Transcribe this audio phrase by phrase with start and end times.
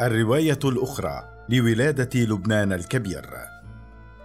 [0.00, 3.30] الرواية الأخرى لولادة لبنان الكبير.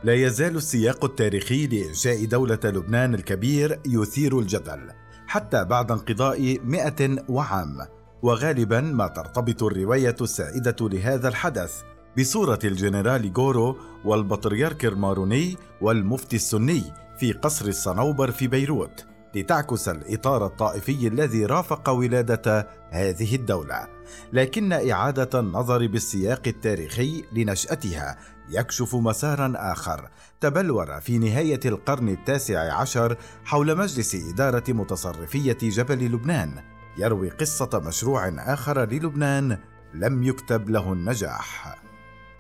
[0.04, 4.92] لا يزال السياق التاريخي لإنشاء دولة لبنان الكبير يثير الجدل
[5.28, 7.78] حتى بعد انقضاء مئة وعام
[8.24, 11.82] وغالبا ما ترتبط الرواية السائدة لهذا الحدث
[12.18, 16.84] بصورة الجنرال غورو والبطريرك الماروني والمفتي السني
[17.20, 19.15] في قصر الصنوبر في بيروت.
[19.36, 23.88] لتعكس الإطار الطائفي الذي رافق ولادة هذه الدولة
[24.34, 28.18] لكن إعادة النظر بالسياق التاريخي لنشأتها
[28.50, 30.10] يكشف مسارا آخر
[30.42, 36.64] تبلور في نهاية القرن التاسع عشر حول مجلس إدارة متصرفية جبل لبنان
[36.98, 39.58] يروي قصة مشروع آخر للبنان
[39.94, 41.78] لم يكتب له النجاح.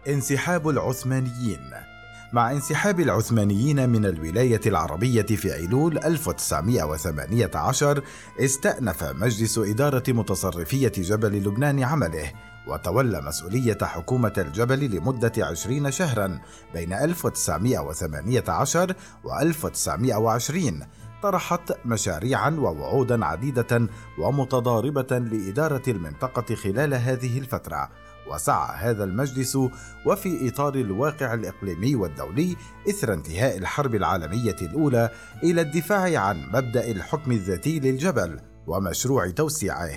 [0.07, 1.94] انسحاب العثمانيين
[2.35, 8.03] مع انسحاب العثمانيين من الولاية العربية في أيلول 1918
[8.39, 12.31] استأنف مجلس إدارة متصرفية جبل لبنان عمله
[12.67, 16.39] وتولى مسؤولية حكومة الجبل لمدة عشرين شهرا
[16.73, 20.79] بين 1918 و 1920
[21.23, 23.87] طرحت مشاريعا ووعودا عديدة
[24.19, 27.89] ومتضاربة لإدارة المنطقة خلال هذه الفترة.
[28.31, 29.57] وسعى هذا المجلس
[30.05, 32.55] وفي إطار الواقع الإقليمي والدولي
[32.89, 35.09] إثر انتهاء الحرب العالمية الأولى
[35.43, 39.89] إلى الدفاع عن مبدأ الحكم الذاتي للجبل ومشروع توسيعه.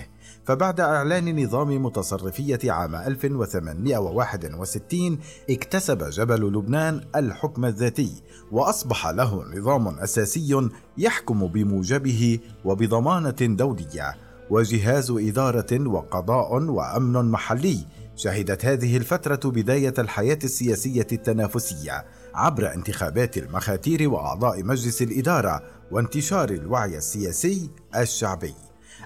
[0.45, 5.19] فبعد إعلان نظام متصرفية عام 1861
[5.49, 14.15] اكتسب جبل لبنان الحكم الذاتي وأصبح له نظام أساسي يحكم بموجبه وبضمانة دولية
[14.49, 17.79] وجهاز إدارة وقضاء وأمن محلي
[18.19, 26.97] شهدت هذه الفترة بداية الحياة السياسية التنافسية عبر انتخابات المخاتير وأعضاء مجلس الإدارة وانتشار الوعي
[26.97, 28.53] السياسي الشعبي.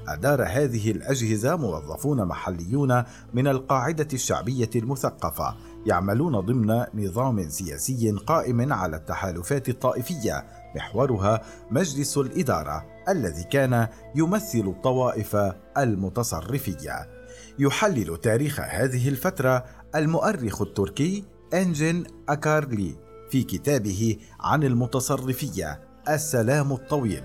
[0.08, 5.56] أدار هذه الأجهزة موظفون محليون من القاعدة الشعبية المثقفة
[5.86, 10.46] يعملون ضمن نظام سياسي قائم على التحالفات الطائفية
[10.76, 15.38] محورها مجلس الإدارة الذي كان يمثل الطوائف
[15.78, 17.23] المتصرفية
[17.60, 19.66] يحلل تاريخ هذه الفترة
[19.96, 22.96] المؤرخ التركي أنجن أكارلي
[23.30, 27.24] في كتابه عن المتصرفية السلام الطويل.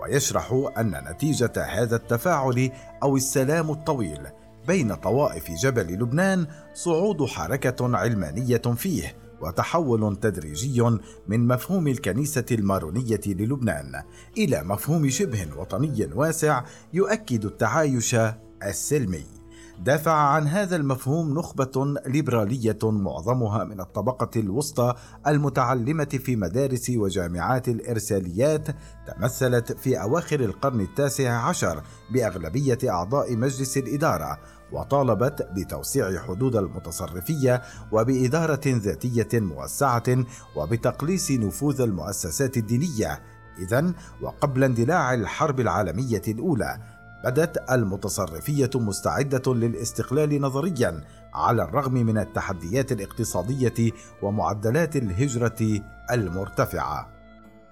[0.00, 2.70] ويشرح أن نتيجة هذا التفاعل
[3.02, 4.20] أو السلام الطويل
[4.66, 10.82] بين طوائف جبل لبنان صعود حركة علمانية فيه وتحول تدريجي
[11.28, 14.02] من مفهوم الكنيسة المارونية للبنان
[14.38, 18.16] إلى مفهوم شبه وطني واسع يؤكد التعايش
[18.62, 19.43] السلمي.
[19.78, 24.94] دافع عن هذا المفهوم نخبة ليبرالية معظمها من الطبقة الوسطى
[25.26, 28.66] المتعلمة في مدارس وجامعات الإرساليات
[29.06, 34.38] تمثلت في أواخر القرن التاسع عشر بأغلبية أعضاء مجلس الإدارة
[34.72, 37.62] وطالبت بتوسيع حدود المتصرفية
[37.92, 40.24] وبإدارة ذاتية موسعة
[40.56, 43.22] وبتقليص نفوذ المؤسسات الدينية.
[43.58, 43.92] إذا
[44.22, 46.93] وقبل اندلاع الحرب العالمية الأولى
[47.24, 51.04] بدت المتصرفية مستعدة للاستقلال نظريا
[51.34, 53.92] على الرغم من التحديات الاقتصادية
[54.22, 55.80] ومعدلات الهجرة
[56.10, 57.08] المرتفعة.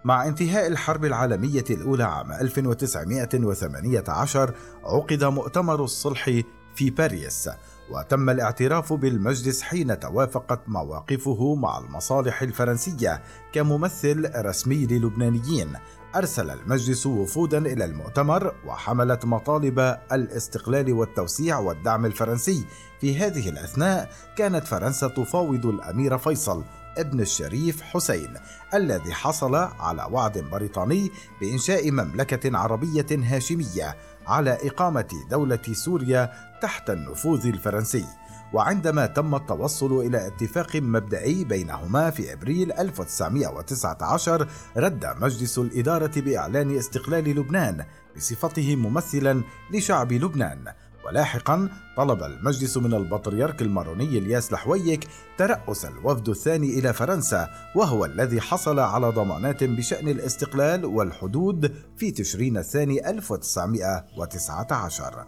[0.04, 4.54] مع انتهاء الحرب العالمية الأولى عام 1918
[4.84, 6.30] عقد مؤتمر الصلح
[6.74, 7.50] في باريس
[7.90, 15.69] وتم الاعتراف بالمجلس حين توافقت مواقفه مع المصالح الفرنسية كممثل رسمي للبنانيين
[16.17, 22.65] أرسل المجلس وفودا إلى المؤتمر وحملت مطالب الاستقلال والتوسيع والدعم الفرنسي.
[23.00, 26.65] في هذه الأثناء كانت فرنسا تفاوض الأمير فيصل
[26.99, 28.34] ابن الشريف حسين
[28.75, 33.97] الذي حصل على وعد بريطاني بإنشاء مملكة عربية هاشمية
[34.27, 38.05] على إقامة دولة سوريا تحت النفوذ الفرنسي.
[38.52, 47.25] وعندما تم التوصل إلى اتفاق مبدئي بينهما في أبريل 1919 رد مجلس الإدارة بإعلان استقلال
[47.25, 47.84] لبنان
[48.16, 50.64] بصفته ممثلا لشعب لبنان.
[51.06, 55.08] ولاحقا طلب المجلس من البطريرك الماروني إلياس لحويك
[55.38, 62.56] ترأس الوفد الثاني إلى فرنسا وهو الذي حصل على ضمانات بشأن الاستقلال والحدود في تشرين
[62.56, 65.25] الثاني 1919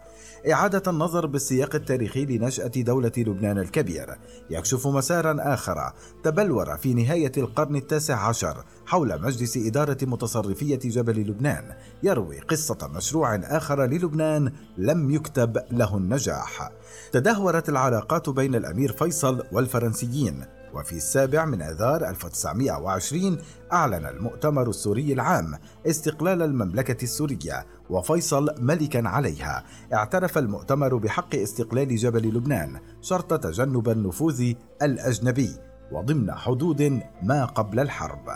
[0.53, 4.19] إعادة النظر بالسياق التاريخي لنشأة دولة لبنان الكبير.
[4.51, 5.93] يكشف مسارا آخر
[6.25, 13.35] تبلور في نهاية القرن التاسع عشر حول مجلس إدارة متصرفية جبل لبنان يروي قصة مشروع
[13.35, 16.71] آخر للبنان لم يكتب له النجاح.
[17.13, 20.45] تدهورت العلاقات بين الأمير فيصل والفرنسيين
[20.75, 23.39] وفي السابع من آذار 1920
[23.73, 29.65] أعلن المؤتمر السوري العام استقلال المملكة السورية وفيصل ملكا عليها.
[29.93, 34.53] اعترف المؤتمر بحق استقلال جبل لبنان شرط تجنب النفوذ
[34.83, 35.51] الأجنبي.
[35.95, 38.29] وضمن حدود ما قبل الحرب.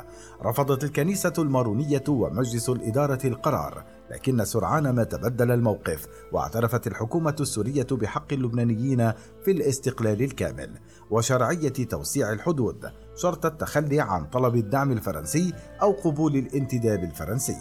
[0.43, 8.33] رفضت الكنيسة المارونية ومجلس الإدارة القرار لكن سرعان ما تبدل الموقف واعترفت الحكومة السورية بحق
[8.33, 9.13] اللبنانيين
[9.45, 10.71] في الاستقلال الكامل.
[11.11, 15.53] وشرعية توسيع الحدود شرط التخلي عن طلب الدعم الفرنسي
[15.83, 17.57] أو قبول الانتداب الفرنسي.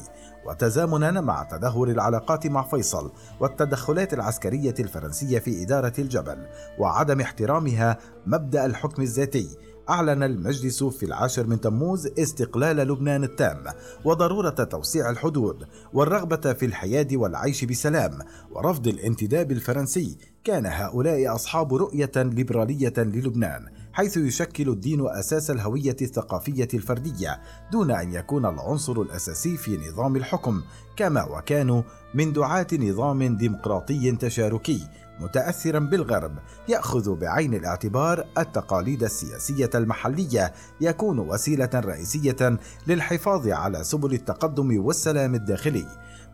[0.48, 6.48] وتزامنا مع تدهور العلاقات مع فيصل والتدخلات العسكرية الفرنسية في إدارة الجبل
[6.80, 9.58] وعدم احترامها مبدأ الحكم الذاتي
[9.90, 13.64] أعلن المجلس في العاشر من تموز استقلال لبنان التام
[14.06, 15.64] وضرورة توسيع الحدود
[15.94, 18.20] والرغبة في الحياة والعيش بسلام
[18.52, 20.18] ورفض الانتداب الفرنسي.
[20.44, 23.66] كان هؤلاء أصحاب رؤية ليبرالية للبنان.
[23.98, 27.42] حيث يشكل الدين أساس الهوية الثقافية الفردية
[27.72, 30.62] دون أن يكون العنصر الأساسي في نظام الحكم
[30.96, 31.82] كما وكانوا
[32.14, 34.88] من دعاة نظام ديمقراطي تشاركي
[35.20, 36.32] متاثرا بالغرب
[36.68, 42.58] يأخذ بعين الاعتبار التقاليد السياسية المحلية يكون وسيلة رئيسية
[42.88, 45.86] للحفاظ على سبل التقدم والسلام الداخلي.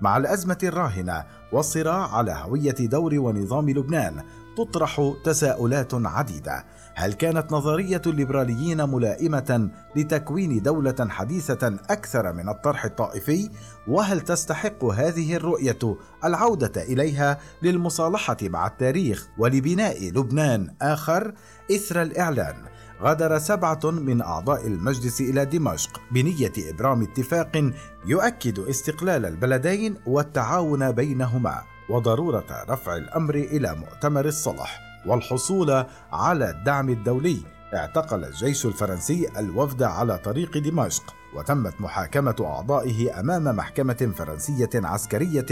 [0.01, 4.23] مع الأزمة الراهنة والصراع على هوية دور ونظام لبنان
[4.57, 6.65] تطرح تساؤلات عديدة.
[6.95, 13.49] هل كانت نظرية الليبراليين ملائمة لتكوين دولة حديثة أكثر من الطرح الطائفي؟
[13.87, 21.33] وهل تستحق هذه الرؤية العودة إليها للمصالحة مع التاريخ ولبناء لبنان آخر؟
[21.71, 22.55] إثر الإعلان.
[23.01, 27.71] غادر سبعة من أعضاء المجلس إلى دمشق بنية إبرام اتفاق
[28.05, 31.72] يؤكد استقلال البلدين والتعاون بينهما.
[31.89, 37.37] وضرورة رفع الأمر إلى مؤتمر الصلح والحصول على الدعم الدولي.
[37.75, 45.45] اعتقل الجيش الفرنسي الوفد على طريق دمشق وتمت محاكمة أعضائه أمام محكمة فرنسية عسكرية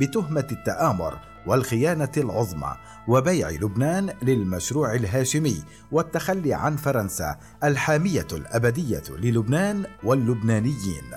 [0.00, 2.76] بتهمة التآمر والخيانة العظمى
[3.08, 5.62] وبيع لبنان للمشروع الهاشمي
[5.92, 11.10] والتخلي عن فرنسا الحامية الأبدية للبنان واللبنانيين.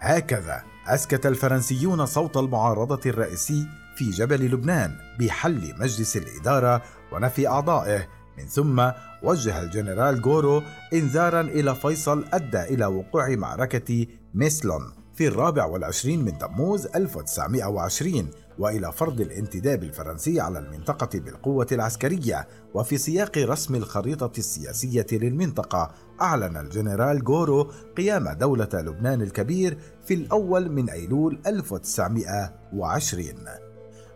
[0.00, 6.82] هكذا أسكت الفرنسيون صوت المعارضة الرئيسي في جبل لبنان بحل مجلس الإدارة
[7.12, 8.08] ونفي أعضائه.
[8.38, 8.90] من ثم
[9.22, 10.62] وجه الجنرال جورو
[10.92, 18.92] إنذارا إلى فيصل أدى إلى وقوع معركة ميسلون في الرابع والعشرين من تموز 1920 وإلى
[18.92, 25.90] فرض الانتداب الفرنسي على المنطقة بالقوة العسكرية وفي سياق رسم الخريطة السياسية للمنطقة
[26.20, 33.65] أعلن الجنرال جورو قيام دولة لبنان الكبير في الأول من أيلول 1920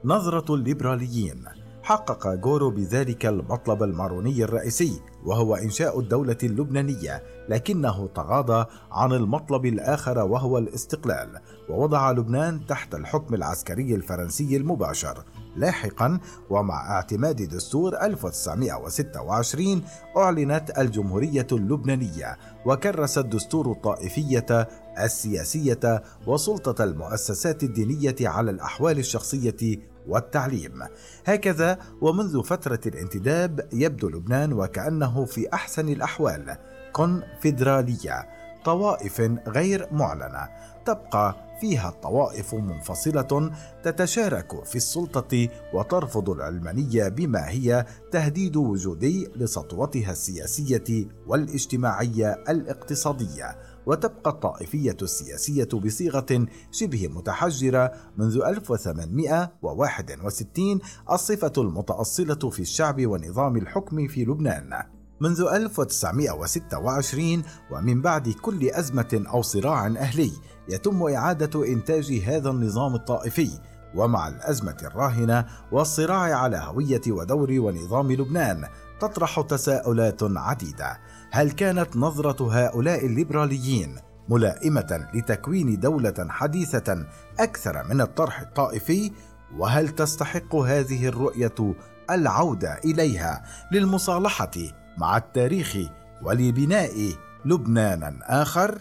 [0.05, 1.45] نظرة الليبراليين.
[1.83, 10.19] حقق جورو بذلك المطلب الماروني الرئيسي وهو إنشاء الدولة اللبنانية لكنه تغاضى عن المطلب الآخر
[10.19, 11.39] وهو الاستقلال
[11.71, 15.25] ووضع لبنان تحت الحكم العسكري الفرنسي المباشر
[15.57, 19.83] لاحقا ومع اعتماد دستور 1926
[20.17, 24.69] أعلنت الجمهورية اللبنانية وكرس الدستور الطائفية
[25.05, 29.79] السياسية وسلطة المؤسسات الدينية على الأحوال الشخصية
[30.09, 30.83] والتعليم.
[31.25, 36.57] هكذا ومنذ فترة الانتداب يبدو لبنان وكأنه في أحسن الأحوال.
[36.93, 38.29] كونفدرالية
[38.65, 40.49] طوائف غير معلنة.
[40.87, 43.51] تبقى فيها الطوائف منفصلة
[43.83, 53.57] تتشارك في السلطة وترفض العلمانية بما هي تهديد وجودي لسطوتها السياسية والاجتماعية الاقتصادية.
[53.91, 60.81] وتبقى الطائفية السياسية بصيغة شبه متحجرة منذ 1861
[61.11, 64.83] الصفة المتأصلة في الشعب ونظام الحكم في لبنان.
[65.21, 67.43] منذ 1926
[67.73, 70.33] ومن بعد كل أزمة أو صراع أهلي
[70.69, 73.51] يتم إعادة إنتاج هذا النظام الطائفي
[73.95, 78.67] ومع الأزمة الراهنة والصراع على هوية ودور ونظام لبنان
[79.01, 83.97] تطرح تساؤلات عديدة هل كانت نظرة هؤلاء الليبراليين
[84.29, 87.07] ملائمة لتكوين دولة حديثة
[87.39, 89.13] أكثر من الطرح الطائفي؟
[89.59, 91.75] وهل تستحق هذه الرؤية
[92.11, 94.51] العودة إليها للمصالحة
[94.99, 95.77] مع التاريخ
[96.23, 97.13] ولبناء
[97.45, 98.79] لبنانا آخر؟